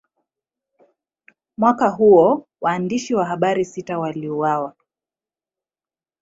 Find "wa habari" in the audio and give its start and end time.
3.15-3.65